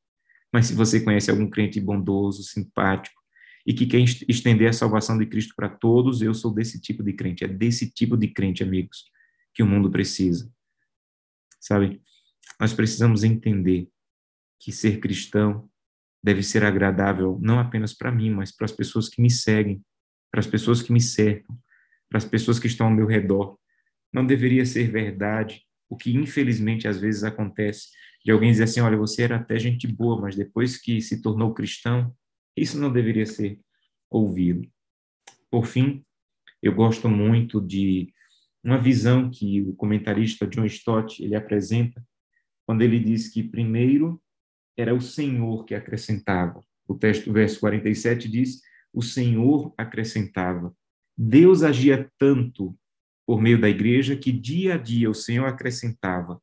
Mas 0.52 0.66
se 0.66 0.74
você 0.74 1.00
conhece 1.00 1.30
algum 1.30 1.48
crente 1.48 1.80
bondoso, 1.80 2.42
simpático 2.42 3.20
e 3.66 3.72
que 3.72 3.86
quer 3.86 4.00
estender 4.28 4.68
a 4.68 4.74
salvação 4.74 5.16
de 5.16 5.24
Cristo 5.26 5.54
para 5.56 5.70
todos, 5.70 6.20
eu 6.20 6.34
sou 6.34 6.52
desse 6.52 6.78
tipo 6.80 7.02
de 7.02 7.14
crente. 7.14 7.44
É 7.44 7.48
desse 7.48 7.90
tipo 7.90 8.14
de 8.14 8.28
crente, 8.28 8.62
amigos, 8.62 9.04
que 9.54 9.62
o 9.62 9.66
mundo 9.66 9.90
precisa. 9.90 10.52
Sabe? 11.58 12.02
Nós 12.60 12.74
precisamos 12.74 13.24
entender 13.24 13.88
que 14.64 14.72
ser 14.72 14.98
cristão 15.00 15.68
deve 16.22 16.42
ser 16.42 16.64
agradável 16.64 17.38
não 17.42 17.58
apenas 17.58 17.92
para 17.92 18.10
mim, 18.10 18.30
mas 18.30 18.50
para 18.50 18.64
as 18.64 18.72
pessoas 18.72 19.08
que 19.08 19.20
me 19.20 19.30
seguem, 19.30 19.82
para 20.30 20.40
as 20.40 20.46
pessoas 20.46 20.80
que 20.80 20.92
me 20.92 21.00
cercam 21.00 21.56
para 22.14 22.18
as 22.18 22.24
pessoas 22.24 22.60
que 22.60 22.68
estão 22.68 22.86
ao 22.86 22.92
meu 22.92 23.06
redor. 23.08 23.58
Não 24.12 24.24
deveria 24.24 24.64
ser 24.64 24.88
verdade 24.88 25.62
o 25.90 25.96
que 25.96 26.14
infelizmente 26.14 26.86
às 26.86 27.00
vezes 27.00 27.24
acontece 27.24 27.88
de 28.24 28.30
alguém 28.30 28.52
dizer 28.52 28.64
assim, 28.64 28.80
olha, 28.80 28.96
você 28.96 29.22
era 29.22 29.34
até 29.34 29.58
gente 29.58 29.88
boa, 29.88 30.20
mas 30.20 30.36
depois 30.36 30.76
que 30.76 31.00
se 31.00 31.20
tornou 31.20 31.52
cristão, 31.52 32.14
isso 32.56 32.78
não 32.78 32.92
deveria 32.92 33.26
ser 33.26 33.58
ouvido. 34.08 34.68
Por 35.50 35.66
fim, 35.66 36.04
eu 36.62 36.72
gosto 36.72 37.08
muito 37.08 37.60
de 37.60 38.14
uma 38.62 38.78
visão 38.78 39.28
que 39.28 39.62
o 39.62 39.74
comentarista 39.74 40.46
John 40.46 40.64
Stott 40.66 41.20
ele 41.20 41.34
apresenta 41.34 42.00
quando 42.64 42.82
ele 42.82 43.00
diz 43.00 43.28
que 43.28 43.42
primeiro 43.42 44.22
era 44.76 44.94
o 44.94 45.00
Senhor 45.00 45.64
que 45.64 45.74
acrescentava. 45.74 46.60
O 46.86 46.94
texto 46.94 47.32
verso 47.32 47.60
47 47.60 48.28
diz: 48.28 48.60
"O 48.92 49.02
Senhor 49.02 49.72
acrescentava". 49.76 50.74
Deus 51.16 51.62
agia 51.62 52.10
tanto 52.18 52.76
por 53.26 53.40
meio 53.40 53.60
da 53.60 53.68
igreja 53.68 54.16
que 54.16 54.32
dia 54.32 54.74
a 54.74 54.76
dia 54.76 55.08
o 55.08 55.14
Senhor 55.14 55.46
acrescentava. 55.46 56.40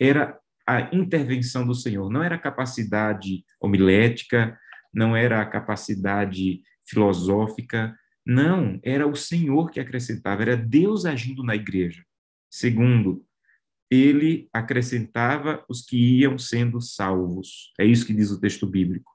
Era 0.00 0.38
a 0.66 0.94
intervenção 0.94 1.66
do 1.66 1.74
Senhor, 1.74 2.10
não 2.10 2.22
era 2.22 2.36
a 2.36 2.38
capacidade 2.38 3.44
homilética, 3.60 4.58
não 4.92 5.14
era 5.14 5.40
a 5.40 5.46
capacidade 5.46 6.62
filosófica, 6.86 7.94
não, 8.26 8.80
era 8.82 9.06
o 9.06 9.14
Senhor 9.14 9.70
que 9.70 9.78
acrescentava, 9.78 10.42
era 10.42 10.56
Deus 10.56 11.04
agindo 11.04 11.42
na 11.42 11.54
igreja. 11.54 12.02
Segundo, 12.50 13.24
ele 13.94 14.48
acrescentava 14.52 15.64
os 15.68 15.82
que 15.82 16.20
iam 16.20 16.38
sendo 16.38 16.80
salvos. 16.80 17.72
É 17.78 17.84
isso 17.84 18.06
que 18.06 18.14
diz 18.14 18.30
o 18.30 18.40
texto 18.40 18.66
bíblico 18.66 19.14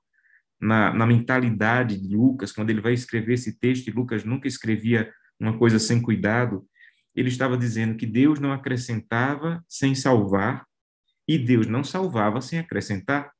na, 0.59 0.93
na 0.93 1.05
mentalidade 1.05 1.97
de 1.97 2.15
Lucas, 2.15 2.51
quando 2.51 2.69
ele 2.69 2.81
vai 2.81 2.93
escrever 2.93 3.33
esse 3.33 3.57
texto, 3.57 3.87
e 3.87 3.91
Lucas 3.91 4.23
nunca 4.23 4.47
escrevia 4.47 5.11
uma 5.39 5.57
coisa 5.57 5.79
sem 5.79 6.01
cuidado, 6.01 6.67
ele 7.15 7.29
estava 7.29 7.57
dizendo 7.57 7.95
que 7.95 8.05
Deus 8.05 8.39
não 8.39 8.51
acrescentava 8.51 9.63
sem 9.67 9.95
salvar 9.95 10.65
e 11.27 11.37
Deus 11.37 11.67
não 11.67 11.83
salvava 11.83 12.41
sem 12.41 12.59
acrescentar. 12.59 13.31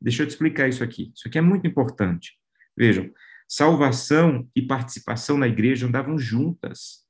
Deixa 0.00 0.22
eu 0.22 0.26
te 0.26 0.30
explicar 0.30 0.68
isso 0.68 0.82
aqui. 0.82 1.12
Isso 1.14 1.28
aqui 1.28 1.38
é 1.38 1.42
muito 1.42 1.66
importante. 1.66 2.32
Vejam, 2.76 3.10
salvação 3.48 4.48
e 4.56 4.62
participação 4.62 5.36
na 5.36 5.46
igreja 5.46 5.86
andavam 5.86 6.18
juntas. 6.18 7.04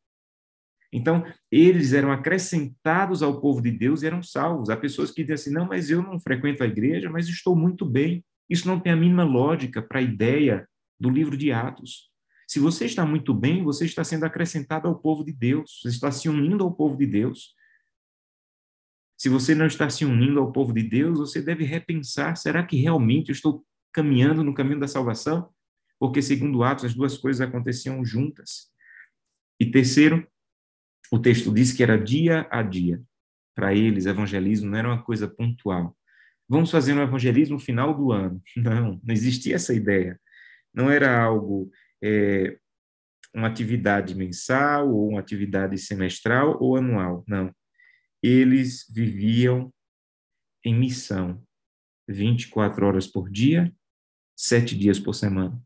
Então, 0.93 1.25
eles 1.51 1.93
eram 1.93 2.11
acrescentados 2.11 3.23
ao 3.23 3.41
povo 3.41 3.63
de 3.63 3.71
Deus 3.71 4.03
e 4.03 4.07
eram 4.07 4.23
salvos. 4.23 4.71
Há 4.71 4.77
pessoas 4.77 5.11
que 5.11 5.23
dizem 5.23 5.35
assim: 5.35 5.51
não, 5.53 5.67
mas 5.67 5.91
eu 5.91 6.03
não 6.03 6.19
frequento 6.19 6.65
a 6.65 6.67
igreja, 6.67 7.09
mas 7.09 7.29
estou 7.29 7.55
muito 7.55 7.85
bem. 7.85 8.25
Isso 8.49 8.67
não 8.67 8.81
tem 8.81 8.93
a 8.93 8.97
mínima 8.97 9.23
lógica 9.23 9.81
para 9.81 10.01
a 10.01 10.03
ideia 10.03 10.69
do 10.99 11.09
livro 11.09 11.37
de 11.37 11.53
Atos. 11.53 12.11
Se 12.49 12.59
você 12.59 12.85
está 12.85 13.07
muito 13.07 13.33
bem, 13.33 13.63
você 13.63 13.85
está 13.85 14.03
sendo 14.03 14.25
acrescentado 14.25 14.89
ao 14.89 14.99
povo 14.99 15.25
de 15.25 15.33
Deus, 15.33 15.81
você 15.81 15.89
está 15.89 16.11
se 16.11 16.29
unindo 16.29 16.65
ao 16.65 16.75
povo 16.75 16.97
de 16.97 17.07
Deus. 17.07 17.55
Se 19.17 19.29
você 19.29 19.55
não 19.55 19.67
está 19.67 19.89
se 19.89 20.05
unindo 20.05 20.41
ao 20.41 20.51
povo 20.51 20.73
de 20.73 20.83
Deus, 20.83 21.21
você 21.21 21.41
deve 21.41 21.63
repensar: 21.63 22.35
será 22.37 22.67
que 22.67 22.77
realmente 22.77 23.29
eu 23.29 23.35
estou 23.35 23.65
caminhando 23.93 24.43
no 24.43 24.53
caminho 24.53 24.81
da 24.81 24.89
salvação? 24.89 25.49
Porque, 26.01 26.21
segundo 26.21 26.65
Atos, 26.65 26.87
as 26.87 26.95
duas 26.95 27.17
coisas 27.17 27.41
aconteciam 27.41 28.05
juntas. 28.05 28.71
E 29.61 29.71
terceiro, 29.71 30.27
o 31.11 31.19
texto 31.19 31.53
diz 31.53 31.73
que 31.73 31.83
era 31.83 31.99
dia 31.99 32.47
a 32.51 32.63
dia. 32.63 33.03
Para 33.55 33.75
eles, 33.75 34.07
evangelismo 34.07 34.71
não 34.71 34.79
era 34.79 34.89
uma 34.89 35.03
coisa 35.03 35.29
pontual. 35.29 35.97
Vamos 36.49 36.71
fazer 36.71 36.95
um 36.95 37.03
evangelismo 37.03 37.55
no 37.55 37.61
final 37.61 37.95
do 37.95 38.13
ano. 38.13 38.43
Não, 38.57 39.01
não 39.03 39.15
existia 39.15 39.55
essa 39.55 39.73
ideia. 39.73 40.21
Não 40.75 40.91
era 40.91 41.21
algo, 41.23 41.71
é, 42.03 42.59
uma 43.35 43.49
atividade 43.49 44.15
mensal, 44.15 44.93
ou 44.93 45.11
uma 45.11 45.21
atividade 45.21 45.79
semestral 45.79 46.59
ou 46.61 46.77
anual. 46.77 47.25
Não. 47.27 47.55
Eles 48.23 48.85
viviam 48.93 49.73
em 50.65 50.75
missão 50.75 51.43
24 52.09 52.85
horas 52.85 53.07
por 53.07 53.31
dia, 53.31 53.73
sete 54.37 54.77
dias 54.77 54.99
por 54.99 55.15
semana. 55.15 55.61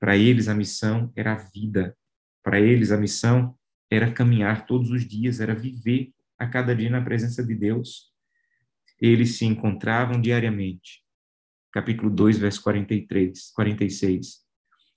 Para 0.00 0.16
eles, 0.16 0.48
a 0.48 0.54
missão 0.54 1.12
era 1.14 1.34
a 1.34 1.50
vida. 1.54 1.96
Para 2.42 2.60
eles, 2.60 2.90
a 2.90 2.96
missão 2.96 3.56
era 3.94 4.10
caminhar 4.10 4.64
todos 4.64 4.90
os 4.90 5.06
dias, 5.06 5.38
era 5.38 5.54
viver 5.54 6.14
a 6.38 6.46
cada 6.46 6.74
dia 6.74 6.88
na 6.88 7.02
presença 7.02 7.44
de 7.44 7.54
Deus. 7.54 8.10
Eles 8.98 9.36
se 9.36 9.44
encontravam 9.44 10.18
diariamente. 10.18 11.02
Capítulo 11.70 12.08
2, 12.08 12.38
verso 12.38 12.62
43, 12.62 13.52
46. 13.54 14.40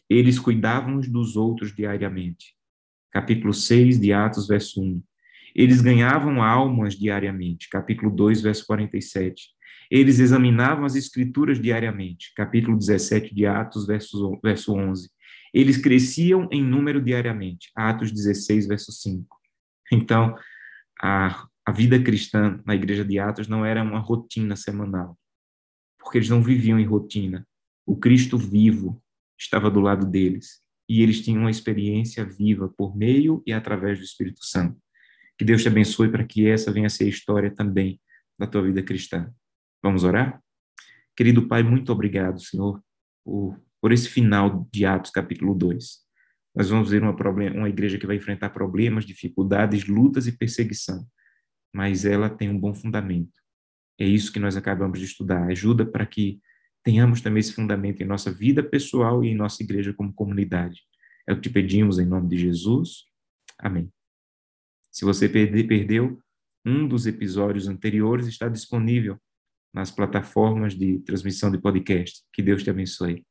Eles 0.10 0.40
cuidavam 0.40 0.96
uns 0.96 1.10
dos 1.10 1.36
outros 1.36 1.76
diariamente. 1.76 2.56
Capítulo 3.12 3.54
6 3.54 4.00
de 4.00 4.14
Atos, 4.14 4.48
verso 4.48 4.82
1. 4.82 5.04
Eles 5.54 5.82
ganhavam 5.82 6.42
almas 6.42 6.96
diariamente. 6.96 7.68
Capítulo 7.68 8.10
2, 8.10 8.42
verso 8.42 8.66
47. 8.66 9.50
Eles 9.92 10.20
examinavam 10.20 10.86
as 10.86 10.96
escrituras 10.96 11.62
diariamente. 11.62 12.32
Capítulo 12.34 12.78
17 12.78 13.36
de 13.36 13.46
Atos, 13.46 13.86
verso, 13.86 14.40
verso 14.42 14.74
11. 14.74 15.10
Eles 15.56 15.78
cresciam 15.78 16.50
em 16.52 16.62
número 16.62 17.02
diariamente. 17.02 17.72
Atos 17.74 18.12
16, 18.12 18.68
verso 18.68 18.92
5. 18.92 19.38
Então, 19.90 20.36
a, 21.02 21.48
a 21.66 21.72
vida 21.72 21.98
cristã 21.98 22.62
na 22.66 22.76
igreja 22.76 23.06
de 23.06 23.18
Atos 23.18 23.48
não 23.48 23.66
era 23.66 23.82
uma 23.82 24.00
rotina 24.00 24.58
semanal, 24.58 25.18
porque 25.98 26.18
eles 26.18 26.28
não 26.28 26.44
viviam 26.44 26.78
em 26.78 26.86
rotina. 26.86 27.48
O 27.86 27.96
Cristo 27.96 28.38
vivo 28.38 29.02
estava 29.40 29.72
do 29.72 29.80
lado 29.80 30.06
deles 30.06 30.62
e 30.90 31.02
eles 31.02 31.22
tinham 31.22 31.44
uma 31.44 31.52
experiência 31.52 32.26
viva 32.26 32.68
por 32.68 32.94
meio 32.94 33.42
e 33.48 33.54
através 33.54 33.98
do 33.98 34.04
Espírito 34.04 34.44
Santo. 34.44 34.78
Que 35.38 35.46
Deus 35.46 35.62
te 35.62 35.70
abençoe 35.70 36.12
para 36.12 36.26
que 36.26 36.50
essa 36.50 36.70
venha 36.70 36.88
a 36.88 36.90
ser 36.90 37.06
a 37.06 37.10
história 37.10 37.50
também 37.50 38.02
da 38.38 38.46
tua 38.46 38.62
vida 38.62 38.84
cristã. 38.84 39.34
Vamos 39.82 40.04
orar? 40.04 40.42
Querido 41.16 41.48
Pai, 41.48 41.64
muito 41.64 41.94
obrigado, 41.94 42.42
Senhor, 42.42 42.84
por 43.24 43.58
por 43.86 43.92
esse 43.92 44.10
final 44.10 44.68
de 44.74 44.84
Atos, 44.84 45.12
capítulo 45.12 45.54
2. 45.54 46.00
Nós 46.56 46.72
vamos 46.72 46.90
ver 46.90 47.04
uma, 47.04 47.16
uma 47.54 47.70
igreja 47.70 48.00
que 48.00 48.08
vai 48.08 48.16
enfrentar 48.16 48.50
problemas, 48.50 49.06
dificuldades, 49.06 49.86
lutas 49.86 50.26
e 50.26 50.36
perseguição, 50.36 51.06
mas 51.72 52.04
ela 52.04 52.28
tem 52.28 52.50
um 52.50 52.60
bom 52.60 52.74
fundamento. 52.74 53.40
É 54.00 54.08
isso 54.08 54.34
que 54.34 54.40
nós 54.40 54.58
acabamos 54.58 54.98
de 54.98 55.06
estudar. 55.06 55.52
Ajuda 55.52 55.86
para 55.86 56.04
que 56.04 56.42
tenhamos 56.84 57.22
também 57.22 57.42
esse 57.42 57.54
fundamento 57.54 58.02
em 58.02 58.08
nossa 58.08 58.32
vida 58.32 58.64
pessoal 58.64 59.24
e 59.24 59.28
em 59.28 59.36
nossa 59.36 59.62
igreja 59.62 59.94
como 59.94 60.12
comunidade. 60.12 60.82
É 61.30 61.34
o 61.34 61.36
que 61.36 61.44
te 61.44 61.52
pedimos 61.52 62.00
em 62.00 62.08
nome 62.08 62.28
de 62.28 62.40
Jesus. 62.40 63.04
Amém. 63.60 63.94
Se 64.92 65.06
você 65.06 65.30
perdeu 65.30 66.20
um 66.66 66.88
dos 66.88 67.06
episódios 67.06 67.68
anteriores, 67.68 68.26
está 68.26 68.50
disponível 68.50 69.22
nas 69.72 69.92
plataformas 69.92 70.74
de 70.74 70.98
transmissão 71.02 71.52
de 71.52 71.60
podcast. 71.60 72.24
Que 72.34 72.42
Deus 72.42 72.64
te 72.64 72.72
abençoe. 72.72 73.24